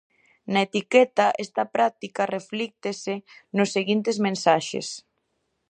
[0.51, 3.13] Na etiqueta, esta práctica reflíctese
[3.57, 4.87] nos seguintes mensaxes: